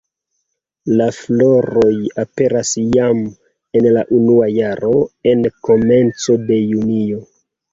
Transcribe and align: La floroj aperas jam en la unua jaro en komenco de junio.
La 1.01 1.05
floroj 1.17 1.91
aperas 2.23 2.71
jam 2.97 3.21
en 3.81 3.89
la 3.99 4.03
unua 4.21 4.49
jaro 4.55 4.97
en 5.33 5.47
komenco 5.69 6.41
de 6.51 6.59
junio. 6.65 7.23